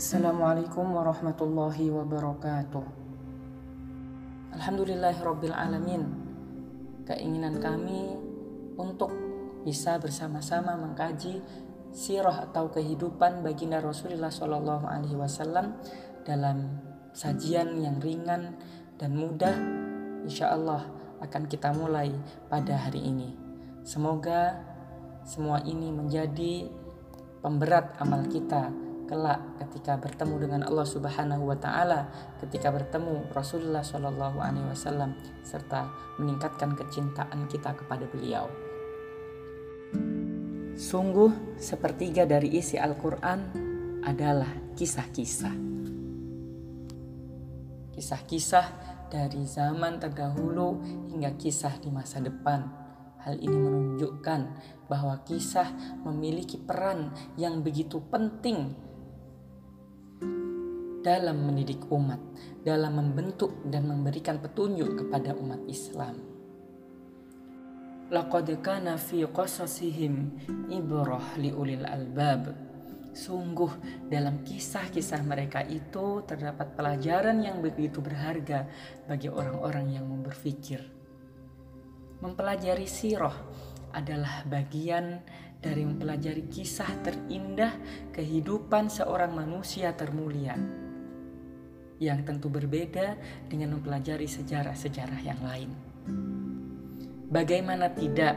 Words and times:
Assalamualaikum 0.00 0.96
warahmatullahi 0.96 1.92
wabarakatuh. 1.92 2.84
Alhamdulillahirabbil 4.56 5.52
alamin. 5.52 6.08
Keinginan 7.04 7.60
kami 7.60 8.16
untuk 8.80 9.12
bisa 9.60 10.00
bersama-sama 10.00 10.72
mengkaji 10.80 11.44
sirah 11.92 12.48
atau 12.48 12.72
kehidupan 12.72 13.44
baginda 13.44 13.76
Rasulullah 13.84 14.32
wasallam 15.20 15.76
dalam 16.24 16.80
sajian 17.12 17.76
yang 17.76 18.00
ringan 18.00 18.56
dan 18.96 19.12
mudah 19.12 19.52
insya 20.24 20.56
Allah 20.56 20.80
akan 21.20 21.44
kita 21.44 21.76
mulai 21.76 22.08
pada 22.48 22.88
hari 22.88 23.04
ini. 23.04 23.36
Semoga 23.84 24.64
semua 25.28 25.60
ini 25.68 25.92
menjadi 25.92 26.72
pemberat 27.44 28.00
amal 28.00 28.24
kita 28.32 28.88
kelak 29.10 29.58
ketika 29.58 29.98
bertemu 29.98 30.46
dengan 30.46 30.62
Allah 30.70 30.86
Subhanahu 30.86 31.50
wa 31.50 31.58
taala, 31.58 32.06
ketika 32.38 32.70
bertemu 32.70 33.26
Rasulullah 33.34 33.82
Shallallahu 33.82 34.38
alaihi 34.38 34.70
wasallam 34.70 35.18
serta 35.42 35.90
meningkatkan 36.22 36.78
kecintaan 36.78 37.50
kita 37.50 37.74
kepada 37.74 38.06
beliau. 38.06 38.46
Sungguh 40.78 41.58
sepertiga 41.58 42.22
dari 42.22 42.54
isi 42.54 42.78
Al-Qur'an 42.78 43.50
adalah 44.06 44.78
kisah-kisah. 44.78 45.58
Kisah-kisah 47.90 48.66
dari 49.10 49.42
zaman 49.42 49.98
terdahulu 49.98 50.80
hingga 51.10 51.34
kisah 51.34 51.82
di 51.82 51.90
masa 51.90 52.22
depan. 52.22 52.62
Hal 53.20 53.36
ini 53.36 53.52
menunjukkan 53.52 54.40
bahwa 54.88 55.20
kisah 55.26 55.68
memiliki 56.06 56.56
peran 56.56 57.12
yang 57.36 57.60
begitu 57.60 58.00
penting 58.08 58.72
dalam 61.00 61.48
mendidik 61.48 61.88
umat, 61.88 62.20
dalam 62.60 63.00
membentuk 63.00 63.64
dan 63.64 63.88
memberikan 63.88 64.36
petunjuk 64.36 65.00
kepada 65.04 65.32
umat 65.32 65.64
Islam. 65.64 66.20
Laqad 68.10 68.52
kana 68.60 69.00
fi 69.00 69.24
qasasihim 69.24 70.34
ibrah 70.68 71.38
liulil 71.40 71.86
albab. 71.86 72.52
Sungguh 73.10 73.70
dalam 74.06 74.46
kisah-kisah 74.46 75.26
mereka 75.26 75.66
itu 75.66 76.22
terdapat 76.22 76.78
pelajaran 76.78 77.42
yang 77.42 77.58
begitu 77.58 77.98
berharga 77.98 78.70
bagi 79.10 79.26
orang-orang 79.26 79.98
yang 79.98 80.06
berpikir. 80.22 80.78
Mempelajari 82.22 82.86
sirah 82.86 83.34
adalah 83.90 84.46
bagian 84.46 85.18
dari 85.58 85.82
mempelajari 85.82 86.46
kisah 86.46 87.02
terindah 87.02 87.74
kehidupan 88.14 88.86
seorang 88.86 89.34
manusia 89.34 89.90
termulia 89.94 90.54
yang 92.00 92.24
tentu 92.24 92.48
berbeda 92.48 93.14
dengan 93.46 93.76
mempelajari 93.76 94.24
sejarah-sejarah 94.24 95.20
yang 95.20 95.40
lain. 95.44 95.70
Bagaimana 97.30 97.92
tidak 97.92 98.34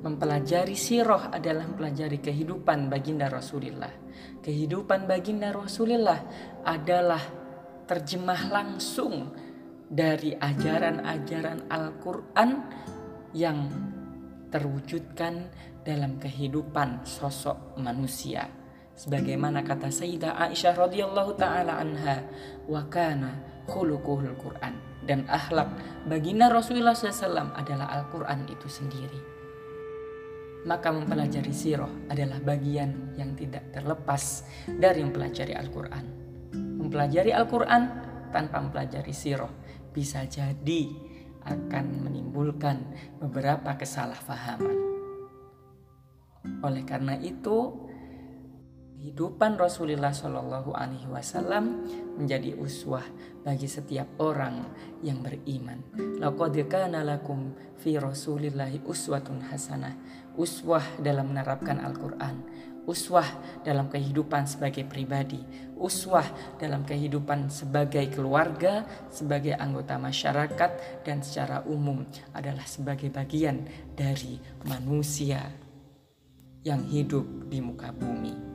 mempelajari 0.00 0.78
sirah 0.78 1.28
adalah 1.34 1.68
mempelajari 1.68 2.22
kehidupan 2.22 2.88
baginda 2.88 3.28
Rasulullah. 3.28 3.92
Kehidupan 4.40 5.04
baginda 5.04 5.52
Rasulullah 5.52 6.22
adalah 6.64 7.20
terjemah 7.84 8.42
langsung 8.48 9.34
dari 9.90 10.32
ajaran-ajaran 10.32 11.66
Al-Quran 11.68 12.50
yang 13.34 13.58
terwujudkan 14.48 15.50
dalam 15.82 16.16
kehidupan 16.22 17.02
sosok 17.02 17.74
manusia 17.82 18.59
sebagaimana 19.00 19.64
kata 19.64 19.88
Sayyidah 19.88 20.36
Aisyah 20.36 20.76
radhiyallahu 20.76 21.32
taala 21.40 21.80
anha 21.80 22.20
wa 22.68 22.84
kana 22.92 23.64
khuluquhul 23.64 24.36
Quran 24.36 24.76
dan 25.08 25.24
akhlak 25.24 25.72
baginda 26.04 26.52
Rasulullah 26.52 26.92
SAW 26.92 27.56
adalah 27.56 27.88
Al-Quran 27.96 28.44
itu 28.52 28.68
sendiri. 28.68 29.20
Maka 30.68 30.92
mempelajari 30.92 31.56
sirah 31.56 31.88
adalah 32.12 32.36
bagian 32.44 33.16
yang 33.16 33.32
tidak 33.32 33.72
terlepas 33.72 34.44
dari 34.68 35.00
mempelajari 35.00 35.56
Al-Quran. 35.56 36.04
Mempelajari 36.84 37.32
Al-Quran 37.32 37.82
tanpa 38.28 38.60
mempelajari 38.60 39.16
sirah 39.16 39.48
bisa 39.96 40.28
jadi 40.28 40.84
akan 41.48 42.04
menimbulkan 42.04 42.76
beberapa 43.16 43.72
kesalahpahaman. 43.80 44.76
Oleh 46.60 46.84
karena 46.84 47.16
itu, 47.16 47.88
Kehidupan 49.00 49.56
Rasulullah 49.56 50.12
Shallallahu 50.12 50.76
Alaihi 50.76 51.08
Wasallam 51.08 51.88
menjadi 52.20 52.52
uswah 52.52 53.00
bagi 53.40 53.64
setiap 53.64 54.04
orang 54.20 54.76
yang 55.00 55.24
beriman. 55.24 55.80
Laqad 56.20 56.60
lakum 57.00 57.56
fi 57.80 57.96
Rasulillahi 57.96 58.84
uswatun 58.84 59.40
hasanah. 59.48 59.96
Uswah 60.36 60.84
dalam 61.00 61.32
menerapkan 61.32 61.80
Al-Qur'an, 61.80 62.44
uswah 62.84 63.24
dalam 63.64 63.88
kehidupan 63.88 64.44
sebagai 64.44 64.84
pribadi, 64.84 65.40
uswah 65.80 66.28
dalam 66.60 66.84
kehidupan 66.84 67.48
sebagai 67.48 68.04
keluarga, 68.12 68.84
sebagai 69.08 69.56
anggota 69.56 69.96
masyarakat 69.96 70.70
dan 71.08 71.24
secara 71.24 71.64
umum 71.64 72.04
adalah 72.36 72.68
sebagai 72.68 73.08
bagian 73.08 73.64
dari 73.96 74.36
manusia 74.68 75.40
yang 76.68 76.84
hidup 76.84 77.48
di 77.48 77.64
muka 77.64 77.96
bumi. 77.96 78.49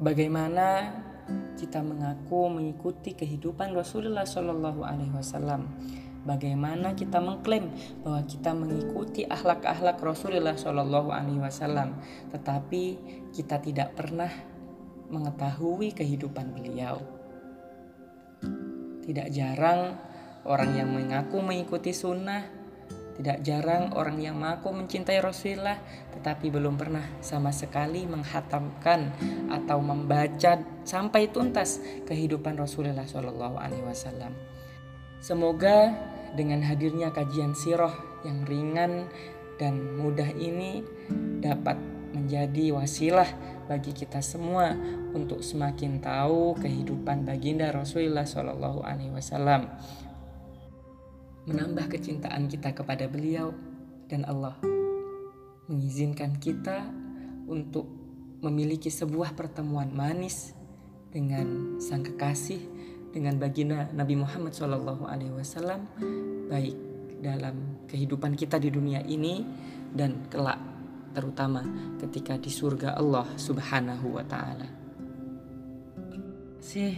Bagaimana 0.00 0.96
kita 1.60 1.84
mengaku 1.84 2.48
mengikuti 2.48 3.12
kehidupan 3.12 3.76
Rasulullah 3.76 4.24
Shallallahu 4.24 4.80
Alaihi 4.80 5.12
Wasallam? 5.12 5.68
Bagaimana 6.24 6.96
kita 6.96 7.20
mengklaim 7.20 7.68
bahwa 8.00 8.24
kita 8.24 8.56
mengikuti 8.56 9.28
akhlak-akhlak 9.28 10.00
Rasulullah 10.00 10.56
Shallallahu 10.56 11.12
Alaihi 11.12 11.44
Wasallam, 11.44 12.00
tetapi 12.32 12.96
kita 13.36 13.60
tidak 13.60 13.92
pernah 13.92 14.32
mengetahui 15.12 15.92
kehidupan 15.92 16.48
beliau? 16.56 16.96
Tidak 19.04 19.28
jarang 19.28 20.00
orang 20.48 20.80
yang 20.80 20.96
mengaku 20.96 21.44
mengikuti 21.44 21.92
sunnah 21.92 22.59
tidak 23.20 23.44
jarang 23.44 23.92
orang 23.92 24.16
yang 24.16 24.40
mengaku 24.40 24.72
mencintai 24.72 25.20
Rasulullah 25.20 25.76
tetapi 26.16 26.48
belum 26.48 26.80
pernah 26.80 27.04
sama 27.20 27.52
sekali 27.52 28.08
menghatamkan 28.08 29.12
atau 29.52 29.78
membaca 29.84 30.56
sampai 30.88 31.28
tuntas 31.28 31.84
kehidupan 32.08 32.56
Rasulullah 32.56 33.04
Shallallahu 33.04 33.60
Alaihi 33.60 33.84
Wasallam. 33.84 34.32
Semoga 35.20 35.92
dengan 36.32 36.64
hadirnya 36.64 37.12
kajian 37.12 37.52
sirah 37.52 37.92
yang 38.24 38.48
ringan 38.48 39.12
dan 39.60 40.00
mudah 40.00 40.32
ini 40.32 40.80
dapat 41.44 41.76
menjadi 42.16 42.72
wasilah 42.72 43.28
bagi 43.68 43.92
kita 43.92 44.24
semua 44.24 44.72
untuk 45.12 45.44
semakin 45.44 46.00
tahu 46.00 46.56
kehidupan 46.56 47.28
baginda 47.28 47.68
Rasulullah 47.68 48.24
Shallallahu 48.24 48.80
Alaihi 48.80 49.12
Wasallam 49.12 49.68
menambah 51.48 51.88
kecintaan 51.88 52.48
kita 52.50 52.76
kepada 52.76 53.08
beliau 53.08 53.54
dan 54.10 54.26
Allah 54.26 54.58
mengizinkan 55.70 56.36
kita 56.42 56.90
untuk 57.46 57.86
memiliki 58.42 58.90
sebuah 58.90 59.38
pertemuan 59.38 59.92
manis 59.94 60.56
dengan 61.14 61.78
sang 61.78 62.02
kekasih 62.02 62.58
dengan 63.14 63.38
baginda 63.38 63.90
Nabi 63.94 64.18
Muhammad 64.18 64.54
SAW 64.54 65.06
baik 66.50 66.76
dalam 67.20 67.86
kehidupan 67.86 68.34
kita 68.34 68.56
di 68.56 68.72
dunia 68.72 69.04
ini 69.04 69.44
dan 69.92 70.26
kelak 70.32 70.58
terutama 71.12 71.62
ketika 71.98 72.38
di 72.38 72.48
surga 72.48 72.96
Allah 72.96 73.26
Subhanahu 73.34 74.14
wa 74.14 74.24
taala. 74.24 74.79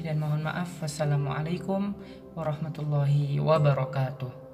Dan 0.02 0.18
mohon 0.18 0.42
maaf. 0.42 0.82
Wassalamualaikum 0.82 1.94
warahmatullahi 2.34 3.38
wabarakatuh. 3.38 4.51